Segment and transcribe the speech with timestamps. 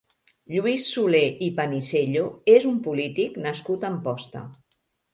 [0.53, 2.25] Lluís Soler i Panisello
[2.57, 4.47] és un polític nascut a Amposta.